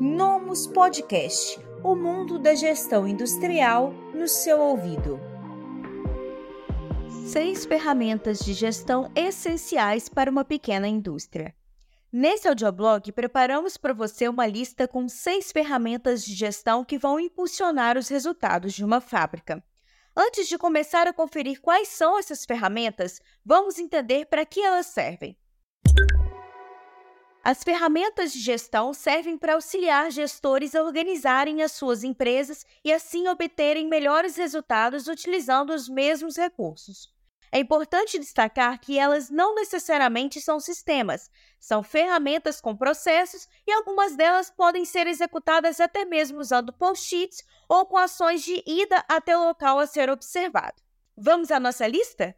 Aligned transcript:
Nomus 0.00 0.68
Podcast 0.68 1.58
o 1.82 1.96
mundo 1.96 2.38
da 2.38 2.54
gestão 2.54 3.06
industrial 3.06 3.92
no 4.14 4.28
seu 4.28 4.60
ouvido. 4.60 5.18
Seis 7.26 7.66
ferramentas 7.66 8.38
de 8.38 8.52
gestão 8.54 9.10
essenciais 9.16 10.08
para 10.08 10.30
uma 10.30 10.44
pequena 10.44 10.86
indústria. 10.86 11.52
Nesse 12.12 12.46
audioblog, 12.46 13.10
preparamos 13.10 13.76
para 13.76 13.92
você 13.92 14.28
uma 14.28 14.46
lista 14.46 14.86
com 14.86 15.08
seis 15.08 15.50
ferramentas 15.50 16.24
de 16.24 16.32
gestão 16.32 16.84
que 16.84 16.96
vão 16.96 17.18
impulsionar 17.18 17.98
os 17.98 18.08
resultados 18.08 18.74
de 18.74 18.84
uma 18.84 19.00
fábrica. 19.00 19.60
Antes 20.16 20.46
de 20.46 20.56
começar 20.56 21.08
a 21.08 21.12
conferir 21.12 21.60
quais 21.60 21.88
são 21.88 22.16
essas 22.16 22.44
ferramentas, 22.44 23.20
vamos 23.44 23.80
entender 23.80 24.26
para 24.26 24.46
que 24.46 24.60
elas 24.60 24.86
servem. 24.86 25.36
As 27.42 27.62
ferramentas 27.62 28.32
de 28.32 28.40
gestão 28.40 28.92
servem 28.92 29.38
para 29.38 29.54
auxiliar 29.54 30.10
gestores 30.10 30.74
a 30.74 30.82
organizarem 30.82 31.62
as 31.62 31.72
suas 31.72 32.04
empresas 32.04 32.66
e 32.84 32.92
assim 32.92 33.28
obterem 33.28 33.88
melhores 33.88 34.36
resultados 34.36 35.06
utilizando 35.06 35.70
os 35.70 35.88
mesmos 35.88 36.36
recursos. 36.36 37.16
É 37.50 37.58
importante 37.58 38.18
destacar 38.18 38.78
que 38.78 38.98
elas 38.98 39.30
não 39.30 39.54
necessariamente 39.54 40.40
são 40.40 40.60
sistemas, 40.60 41.30
são 41.58 41.82
ferramentas 41.82 42.60
com 42.60 42.76
processos 42.76 43.48
e 43.66 43.72
algumas 43.72 44.14
delas 44.14 44.50
podem 44.50 44.84
ser 44.84 45.06
executadas 45.06 45.80
até 45.80 46.04
mesmo 46.04 46.40
usando 46.40 46.72
post-its 46.72 47.42
ou 47.66 47.86
com 47.86 47.96
ações 47.96 48.42
de 48.42 48.62
ida 48.66 49.02
até 49.08 49.36
o 49.36 49.46
local 49.46 49.78
a 49.78 49.86
ser 49.86 50.10
observado. 50.10 50.82
Vamos 51.16 51.50
à 51.50 51.58
nossa 51.58 51.86
lista? 51.86 52.36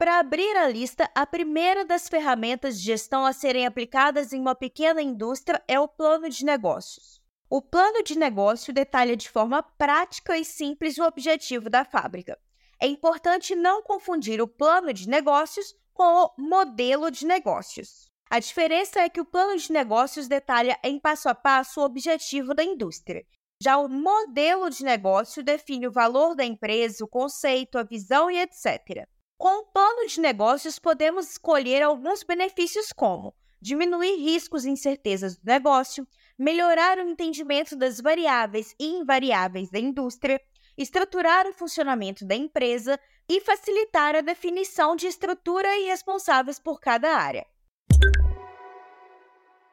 Para 0.00 0.18
abrir 0.18 0.56
a 0.56 0.66
lista, 0.66 1.10
a 1.14 1.26
primeira 1.26 1.84
das 1.84 2.08
ferramentas 2.08 2.80
de 2.80 2.86
gestão 2.86 3.26
a 3.26 3.34
serem 3.34 3.66
aplicadas 3.66 4.32
em 4.32 4.40
uma 4.40 4.54
pequena 4.54 5.02
indústria 5.02 5.62
é 5.68 5.78
o 5.78 5.86
plano 5.86 6.26
de 6.30 6.42
negócios. 6.42 7.20
O 7.50 7.60
plano 7.60 8.02
de 8.02 8.16
negócio 8.16 8.72
detalha 8.72 9.14
de 9.14 9.28
forma 9.28 9.62
prática 9.62 10.38
e 10.38 10.42
simples 10.42 10.96
o 10.96 11.04
objetivo 11.04 11.68
da 11.68 11.84
fábrica. 11.84 12.38
É 12.80 12.86
importante 12.86 13.54
não 13.54 13.82
confundir 13.82 14.40
o 14.40 14.48
plano 14.48 14.90
de 14.90 15.06
negócios 15.06 15.74
com 15.92 16.24
o 16.24 16.30
modelo 16.38 17.10
de 17.10 17.26
negócios. 17.26 18.08
A 18.30 18.38
diferença 18.38 19.00
é 19.00 19.08
que 19.10 19.20
o 19.20 19.26
plano 19.26 19.58
de 19.58 19.70
negócios 19.70 20.26
detalha 20.26 20.78
em 20.82 20.98
passo 20.98 21.28
a 21.28 21.34
passo 21.34 21.78
o 21.78 21.84
objetivo 21.84 22.54
da 22.54 22.64
indústria. 22.64 23.22
Já 23.62 23.76
o 23.76 23.86
modelo 23.86 24.70
de 24.70 24.82
negócio 24.82 25.42
define 25.42 25.86
o 25.86 25.92
valor 25.92 26.34
da 26.34 26.42
empresa, 26.42 27.04
o 27.04 27.06
conceito, 27.06 27.76
a 27.76 27.82
visão 27.82 28.30
e 28.30 28.40
etc. 28.40 29.06
Com 29.40 29.60
o 29.60 29.64
plano 29.64 30.06
de 30.06 30.20
negócios, 30.20 30.78
podemos 30.78 31.30
escolher 31.30 31.80
alguns 31.80 32.22
benefícios 32.22 32.92
como 32.92 33.34
diminuir 33.58 34.16
riscos 34.16 34.66
e 34.66 34.70
incertezas 34.70 35.38
do 35.38 35.46
negócio, 35.46 36.06
melhorar 36.38 36.98
o 36.98 37.08
entendimento 37.08 37.74
das 37.74 38.02
variáveis 38.02 38.74
e 38.78 38.84
invariáveis 38.98 39.70
da 39.70 39.78
indústria, 39.78 40.38
estruturar 40.76 41.46
o 41.46 41.54
funcionamento 41.54 42.26
da 42.26 42.34
empresa 42.34 43.00
e 43.26 43.40
facilitar 43.40 44.14
a 44.14 44.20
definição 44.20 44.94
de 44.94 45.06
estrutura 45.06 45.74
e 45.78 45.86
responsáveis 45.86 46.58
por 46.58 46.78
cada 46.78 47.08
área. 47.08 47.46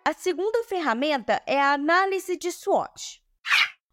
A 0.06 0.14
segunda 0.14 0.64
ferramenta 0.64 1.44
é 1.46 1.60
a 1.60 1.74
análise 1.74 2.38
de 2.38 2.54
SWOT. 2.54 3.22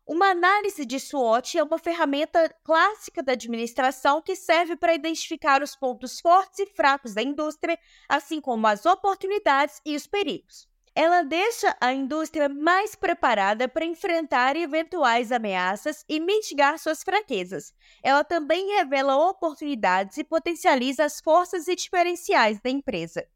Uma 0.06 0.32
análise 0.32 0.84
de 0.84 1.00
SWOT 1.00 1.56
é 1.56 1.62
uma 1.62 1.78
ferramenta 1.78 2.54
clássica 2.62 3.22
da 3.22 3.32
administração 3.32 4.20
que 4.20 4.36
serve 4.36 4.76
para 4.76 4.94
identificar 4.94 5.62
os 5.62 5.74
pontos 5.74 6.20
fortes 6.20 6.58
e 6.58 6.66
fracos 6.66 7.14
da 7.14 7.22
indústria, 7.22 7.78
assim 8.06 8.38
como 8.38 8.66
as 8.66 8.84
oportunidades 8.84 9.80
e 9.82 9.96
os 9.96 10.06
perigos. 10.06 10.68
Ela 10.94 11.22
deixa 11.22 11.74
a 11.80 11.94
indústria 11.94 12.50
mais 12.50 12.94
preparada 12.94 13.66
para 13.66 13.86
enfrentar 13.86 14.56
eventuais 14.56 15.32
ameaças 15.32 16.04
e 16.06 16.20
mitigar 16.20 16.78
suas 16.78 17.02
fraquezas. 17.02 17.72
Ela 18.02 18.22
também 18.22 18.76
revela 18.76 19.16
oportunidades 19.16 20.18
e 20.18 20.22
potencializa 20.22 21.02
as 21.02 21.18
forças 21.18 21.66
e 21.66 21.74
diferenciais 21.74 22.60
da 22.60 22.68
empresa. 22.68 23.26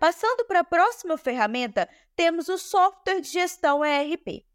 Passando 0.00 0.44
para 0.46 0.60
a 0.60 0.64
próxima 0.64 1.16
ferramenta, 1.16 1.88
temos 2.16 2.48
o 2.48 2.58
software 2.58 3.20
de 3.20 3.28
gestão 3.28 3.84
ERP. 3.84 4.49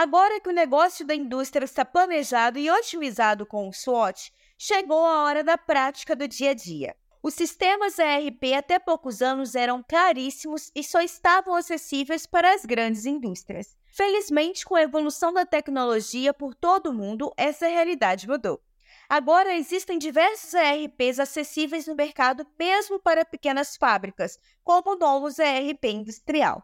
Agora 0.00 0.38
que 0.38 0.48
o 0.48 0.52
negócio 0.52 1.04
da 1.04 1.12
indústria 1.12 1.64
está 1.64 1.84
planejado 1.84 2.56
e 2.56 2.70
otimizado 2.70 3.44
com 3.44 3.68
o 3.68 3.72
SWOT, 3.72 4.32
chegou 4.56 5.04
a 5.04 5.24
hora 5.24 5.42
da 5.42 5.58
prática 5.58 6.14
do 6.14 6.28
dia 6.28 6.52
a 6.52 6.54
dia. 6.54 6.94
Os 7.20 7.34
sistemas 7.34 7.98
ERP 7.98 8.54
até 8.56 8.78
poucos 8.78 9.20
anos 9.20 9.56
eram 9.56 9.82
caríssimos 9.82 10.70
e 10.72 10.84
só 10.84 11.00
estavam 11.00 11.56
acessíveis 11.56 12.26
para 12.26 12.54
as 12.54 12.64
grandes 12.64 13.06
indústrias. 13.06 13.76
Felizmente, 13.90 14.64
com 14.64 14.76
a 14.76 14.82
evolução 14.82 15.32
da 15.32 15.44
tecnologia 15.44 16.32
por 16.32 16.54
todo 16.54 16.90
o 16.90 16.94
mundo, 16.94 17.32
essa 17.36 17.66
realidade 17.66 18.28
mudou. 18.28 18.62
Agora 19.08 19.56
existem 19.56 19.98
diversos 19.98 20.54
ERPs 20.54 21.18
acessíveis 21.18 21.88
no 21.88 21.96
mercado 21.96 22.46
mesmo 22.56 23.00
para 23.00 23.24
pequenas 23.24 23.76
fábricas, 23.76 24.38
como 24.62 24.92
o 24.92 24.96
Novos 24.96 25.40
ERP 25.40 25.86
Industrial. 25.86 26.62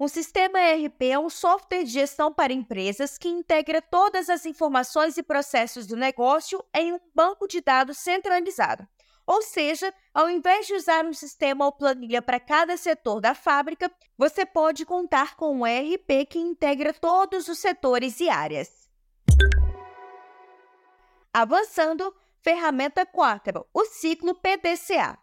Um 0.00 0.06
sistema 0.06 0.60
ERP 0.60 1.10
é 1.10 1.18
um 1.18 1.28
software 1.28 1.82
de 1.82 1.90
gestão 1.90 2.32
para 2.32 2.52
empresas 2.52 3.18
que 3.18 3.28
integra 3.28 3.82
todas 3.82 4.30
as 4.30 4.46
informações 4.46 5.16
e 5.18 5.24
processos 5.24 5.88
do 5.88 5.96
negócio 5.96 6.64
em 6.72 6.92
um 6.92 7.00
banco 7.12 7.48
de 7.48 7.60
dados 7.60 7.98
centralizado. 7.98 8.86
Ou 9.26 9.42
seja, 9.42 9.92
ao 10.14 10.30
invés 10.30 10.68
de 10.68 10.74
usar 10.74 11.04
um 11.04 11.12
sistema 11.12 11.64
ou 11.64 11.72
planilha 11.72 12.22
para 12.22 12.38
cada 12.38 12.76
setor 12.76 13.20
da 13.20 13.34
fábrica, 13.34 13.90
você 14.16 14.46
pode 14.46 14.86
contar 14.86 15.34
com 15.34 15.58
um 15.58 15.66
ERP 15.66 16.26
que 16.30 16.38
integra 16.38 16.92
todos 16.92 17.48
os 17.48 17.58
setores 17.58 18.20
e 18.20 18.28
áreas. 18.28 18.88
Avançando, 21.34 22.14
ferramenta 22.40 23.04
4, 23.04 23.66
o 23.74 23.84
ciclo 23.84 24.32
PDCA. 24.36 25.18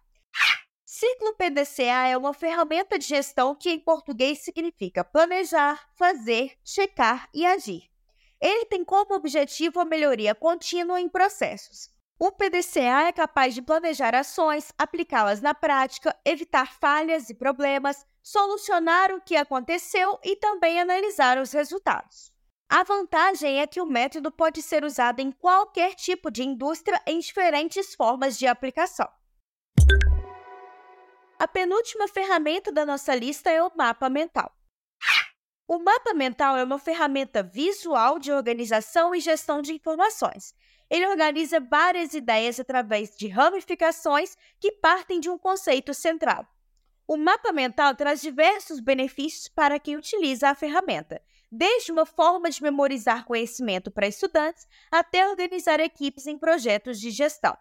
Ciclo 0.87 1.33
PDCA 1.33 2.09
é 2.09 2.15
uma 2.15 2.31
ferramenta 2.31 2.99
de 2.99 3.07
gestão 3.07 3.55
que 3.55 3.71
em 3.71 3.79
português 3.79 4.43
significa 4.43 5.03
planejar, 5.03 5.83
fazer, 5.95 6.55
checar 6.63 7.27
e 7.33 7.43
agir. 7.43 7.89
Ele 8.39 8.65
tem 8.65 8.85
como 8.85 9.15
objetivo 9.15 9.79
a 9.79 9.85
melhoria 9.85 10.35
contínua 10.35 11.01
em 11.01 11.09
processos. 11.09 11.89
O 12.19 12.31
PDCA 12.31 13.07
é 13.07 13.11
capaz 13.11 13.55
de 13.55 13.63
planejar 13.63 14.13
ações, 14.13 14.71
aplicá-las 14.77 15.41
na 15.41 15.55
prática, 15.55 16.15
evitar 16.23 16.77
falhas 16.79 17.31
e 17.31 17.33
problemas, 17.33 18.05
solucionar 18.21 19.11
o 19.11 19.19
que 19.19 19.35
aconteceu 19.35 20.19
e 20.23 20.35
também 20.35 20.79
analisar 20.79 21.39
os 21.39 21.51
resultados. 21.51 22.31
A 22.69 22.83
vantagem 22.83 23.59
é 23.59 23.65
que 23.65 23.81
o 23.81 23.87
método 23.87 24.31
pode 24.31 24.61
ser 24.61 24.83
usado 24.83 25.19
em 25.19 25.31
qualquer 25.31 25.95
tipo 25.95 26.29
de 26.29 26.43
indústria 26.43 27.01
em 27.07 27.17
diferentes 27.17 27.95
formas 27.95 28.37
de 28.37 28.45
aplicação. 28.45 29.09
A 31.37 31.47
penúltima 31.47 32.07
ferramenta 32.07 32.71
da 32.71 32.85
nossa 32.85 33.13
lista 33.13 33.49
é 33.49 33.61
o 33.61 33.69
mapa 33.75 34.09
mental. 34.09 34.55
O 35.67 35.77
mapa 35.79 36.13
mental 36.13 36.55
é 36.55 36.63
uma 36.63 36.79
ferramenta 36.79 37.43
visual 37.43 38.19
de 38.19 38.31
organização 38.31 39.13
e 39.13 39.19
gestão 39.19 39.61
de 39.61 39.73
informações. 39.73 40.53
Ele 40.89 41.05
organiza 41.05 41.59
várias 41.59 42.13
ideias 42.13 42.57
através 42.57 43.17
de 43.17 43.27
ramificações 43.27 44.37
que 44.61 44.71
partem 44.71 45.19
de 45.19 45.29
um 45.29 45.37
conceito 45.37 45.93
central. 45.93 46.47
O 47.05 47.17
mapa 47.17 47.51
mental 47.51 47.93
traz 47.95 48.21
diversos 48.21 48.79
benefícios 48.79 49.49
para 49.49 49.77
quem 49.77 49.97
utiliza 49.97 50.49
a 50.49 50.55
ferramenta, 50.55 51.21
desde 51.51 51.91
uma 51.91 52.05
forma 52.05 52.49
de 52.49 52.63
memorizar 52.63 53.25
conhecimento 53.25 53.91
para 53.91 54.07
estudantes 54.07 54.65
até 54.89 55.27
organizar 55.27 55.81
equipes 55.81 56.27
em 56.27 56.37
projetos 56.37 56.97
de 56.99 57.11
gestão. 57.11 57.57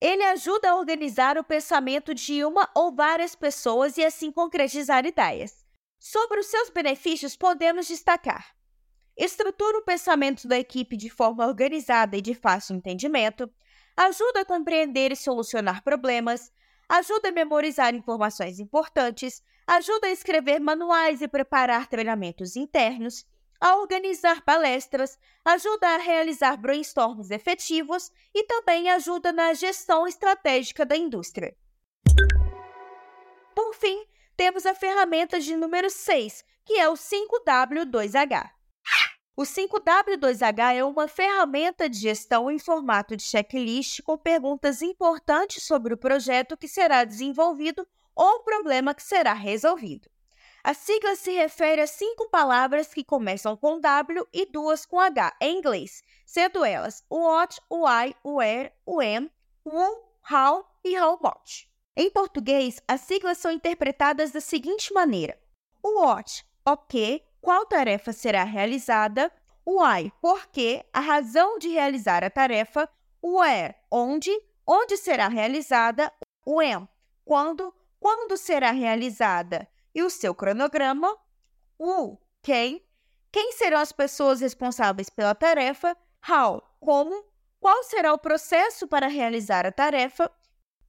Ele 0.00 0.22
ajuda 0.22 0.70
a 0.70 0.76
organizar 0.76 1.36
o 1.36 1.44
pensamento 1.44 2.14
de 2.14 2.44
uma 2.44 2.70
ou 2.74 2.94
várias 2.94 3.34
pessoas 3.34 3.96
e 3.98 4.04
assim 4.04 4.30
concretizar 4.30 5.04
ideias. 5.04 5.66
Sobre 5.98 6.38
os 6.38 6.46
seus 6.46 6.70
benefícios, 6.70 7.36
podemos 7.36 7.88
destacar: 7.88 8.54
estrutura 9.16 9.78
o 9.78 9.84
pensamento 9.84 10.46
da 10.46 10.56
equipe 10.56 10.96
de 10.96 11.10
forma 11.10 11.46
organizada 11.46 12.16
e 12.16 12.20
de 12.20 12.32
fácil 12.32 12.76
entendimento, 12.76 13.50
ajuda 13.96 14.42
a 14.42 14.44
compreender 14.44 15.10
e 15.10 15.16
solucionar 15.16 15.82
problemas, 15.82 16.52
ajuda 16.88 17.30
a 17.30 17.32
memorizar 17.32 17.92
informações 17.92 18.60
importantes, 18.60 19.42
ajuda 19.66 20.06
a 20.06 20.12
escrever 20.12 20.60
manuais 20.60 21.20
e 21.20 21.26
preparar 21.26 21.88
treinamentos 21.88 22.54
internos 22.54 23.26
a 23.60 23.76
organizar 23.76 24.42
palestras, 24.42 25.18
ajuda 25.44 25.88
a 25.88 25.96
realizar 25.98 26.56
brainstorms 26.56 27.30
efetivos 27.30 28.10
e 28.34 28.44
também 28.44 28.90
ajuda 28.90 29.32
na 29.32 29.52
gestão 29.54 30.06
estratégica 30.06 30.86
da 30.86 30.96
indústria. 30.96 31.56
Por 33.54 33.74
fim, 33.74 34.06
temos 34.36 34.64
a 34.66 34.74
ferramenta 34.74 35.40
de 35.40 35.56
número 35.56 35.90
6, 35.90 36.44
que 36.64 36.74
é 36.74 36.88
o 36.88 36.94
5W2H. 36.94 38.50
O 39.36 39.42
5W2H 39.42 40.74
é 40.74 40.84
uma 40.84 41.06
ferramenta 41.06 41.88
de 41.88 41.98
gestão 41.98 42.50
em 42.50 42.58
formato 42.58 43.16
de 43.16 43.22
checklist 43.22 44.02
com 44.02 44.18
perguntas 44.18 44.82
importantes 44.82 45.64
sobre 45.64 45.94
o 45.94 45.96
projeto 45.96 46.56
que 46.56 46.66
será 46.66 47.04
desenvolvido 47.04 47.86
ou 48.14 48.36
o 48.36 48.42
problema 48.42 48.94
que 48.94 49.02
será 49.02 49.32
resolvido. 49.32 50.10
A 50.68 50.74
sigla 50.74 51.16
se 51.16 51.32
refere 51.32 51.80
a 51.80 51.86
cinco 51.86 52.28
palavras 52.28 52.92
que 52.92 53.02
começam 53.02 53.56
com 53.56 53.80
W 53.80 54.28
e 54.30 54.44
duas 54.44 54.84
com 54.84 55.00
H 55.00 55.34
em 55.40 55.56
inglês, 55.56 56.02
sendo 56.26 56.62
elas 56.62 57.02
o 57.08 57.20
what, 57.26 57.58
o 57.70 57.86
why, 57.86 58.14
o 58.22 58.34
where, 58.34 58.70
o 58.84 58.96
when, 58.96 59.30
who, 59.64 60.02
how 60.30 60.68
e 60.84 60.94
how 60.94 61.18
much. 61.22 61.66
Em 61.96 62.10
português, 62.10 62.82
as 62.86 63.00
siglas 63.00 63.38
são 63.38 63.50
interpretadas 63.50 64.30
da 64.30 64.42
seguinte 64.42 64.92
maneira: 64.92 65.40
o 65.82 66.02
what, 66.02 66.44
o 66.66 66.76
que, 66.76 67.22
qual 67.40 67.64
tarefa 67.64 68.12
será 68.12 68.44
realizada, 68.44 69.32
o 69.64 69.82
why, 69.82 70.12
por 70.20 70.48
que, 70.48 70.84
a 70.92 71.00
razão 71.00 71.58
de 71.58 71.68
realizar 71.68 72.22
a 72.22 72.28
tarefa, 72.28 72.86
o 73.22 73.38
where, 73.38 73.74
onde, 73.90 74.30
onde 74.66 74.98
será 74.98 75.28
realizada, 75.28 76.12
o 76.44 76.56
when, 76.56 76.86
quando, 77.24 77.74
quando 77.98 78.36
será 78.36 78.70
realizada 78.70 79.66
e 79.94 80.02
o 80.02 80.10
seu 80.10 80.34
cronograma, 80.34 81.16
o 81.78 82.18
quem, 82.42 82.84
quem 83.30 83.52
serão 83.52 83.78
as 83.78 83.92
pessoas 83.92 84.40
responsáveis 84.40 85.10
pela 85.10 85.34
tarefa, 85.34 85.96
how, 86.28 86.62
como, 86.80 87.24
qual 87.60 87.82
será 87.84 88.12
o 88.12 88.18
processo 88.18 88.86
para 88.86 89.06
realizar 89.06 89.66
a 89.66 89.72
tarefa, 89.72 90.30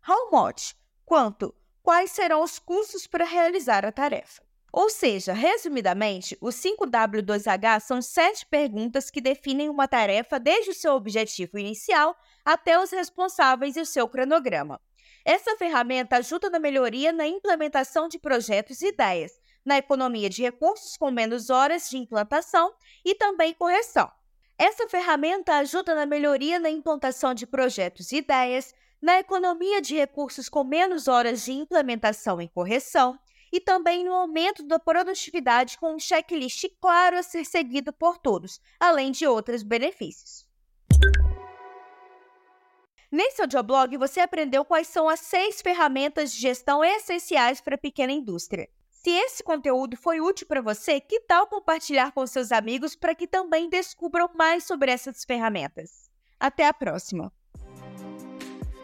how 0.07 0.31
much, 0.31 0.75
quanto, 1.05 1.53
quais 1.81 2.11
serão 2.11 2.43
os 2.43 2.59
custos 2.59 3.07
para 3.07 3.25
realizar 3.25 3.85
a 3.85 3.91
tarefa. 3.91 4.41
Ou 4.71 4.89
seja, 4.89 5.33
resumidamente, 5.33 6.37
os 6.39 6.55
5W2H 6.55 7.79
são 7.79 8.01
sete 8.01 8.45
perguntas 8.45 9.09
que 9.09 9.19
definem 9.19 9.67
uma 9.67 9.87
tarefa 9.87 10.39
desde 10.39 10.71
o 10.71 10.75
seu 10.75 10.93
objetivo 10.93 11.57
inicial 11.57 12.15
até 12.45 12.79
os 12.79 12.91
responsáveis 12.91 13.75
e 13.75 13.81
o 13.81 13.85
seu 13.85 14.07
cronograma. 14.07 14.79
Essa 15.25 15.55
ferramenta 15.57 16.17
ajuda 16.17 16.49
na 16.49 16.59
melhoria 16.59 17.11
na 17.11 17.27
implementação 17.27 18.07
de 18.07 18.17
projetos 18.17 18.81
e 18.81 18.87
ideias, 18.87 19.39
na 19.65 19.77
economia 19.77 20.29
de 20.29 20.41
recursos 20.41 20.97
com 20.97 21.11
menos 21.11 21.49
horas 21.49 21.89
de 21.89 21.97
implantação 21.97 22.73
e 23.05 23.13
também 23.13 23.53
correção. 23.53 24.11
Essa 24.57 24.89
ferramenta 24.89 25.55
ajuda 25.55 25.95
na 25.95 26.05
melhoria 26.05 26.59
na 26.59 26.69
implantação 26.69 27.33
de 27.33 27.47
projetos 27.47 28.11
e 28.11 28.17
ideias, 28.17 28.73
na 29.01 29.19
economia 29.19 29.81
de 29.81 29.95
recursos 29.95 30.49
com 30.49 30.63
menos 30.63 31.07
horas 31.07 31.45
de 31.45 31.53
implementação 31.53 32.41
e 32.41 32.49
correção, 32.49 33.17
e 33.51 33.59
também 33.59 34.03
no 34.03 34.13
aumento 34.13 34.63
da 34.63 34.77
produtividade 34.77 35.77
com 35.77 35.95
um 35.95 35.99
checklist 35.99 36.65
claro 36.81 37.17
a 37.17 37.23
ser 37.23 37.45
seguido 37.45 37.93
por 37.93 38.17
todos, 38.17 38.59
além 38.79 39.11
de 39.11 39.25
outros 39.25 39.63
benefícios. 39.63 40.48
Nesse 43.11 43.41
audioblog, 43.41 43.97
você 43.97 44.19
aprendeu 44.19 44.63
quais 44.63 44.87
são 44.87 45.09
as 45.09 45.19
seis 45.21 45.61
ferramentas 45.61 46.31
de 46.31 46.39
gestão 46.39 46.83
essenciais 46.83 47.59
para 47.59 47.73
a 47.73 47.77
pequena 47.77 48.13
indústria. 48.13 48.69
Se 48.91 49.09
esse 49.09 49.41
conteúdo 49.43 49.97
foi 49.97 50.19
útil 50.19 50.45
para 50.45 50.61
você, 50.61 50.99
que 50.99 51.21
tal 51.21 51.47
compartilhar 51.47 52.11
com 52.11 52.27
seus 52.27 52.51
amigos 52.51 52.95
para 52.95 53.15
que 53.15 53.25
também 53.25 53.69
descubram 53.69 54.29
mais 54.35 54.65
sobre 54.65 54.91
essas 54.91 55.23
ferramentas? 55.23 56.09
Até 56.39 56.67
a 56.67 56.73
próxima! 56.73 57.31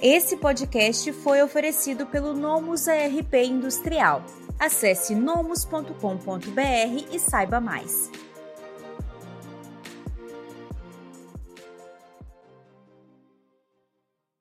Esse 0.01 0.37
podcast 0.37 1.11
foi 1.13 1.41
oferecido 1.41 2.05
pelo 2.07 2.33
Nomus 2.33 2.87
ARP 2.87 3.33
Industrial. 3.33 4.23
Acesse 4.59 5.13
nomus.com.br 5.13 5.91
e 7.11 7.19
saiba 7.19 7.59
mais. 7.59 8.09